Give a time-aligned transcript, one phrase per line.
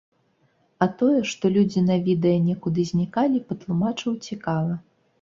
[0.85, 4.73] А тое, што людзі на відэа некуды знікалі, патлумачыў цікава.